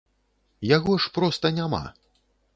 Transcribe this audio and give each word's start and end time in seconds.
Яго 0.69 0.95
ж 1.03 1.13
проста 1.19 1.53
няма. 1.61 1.85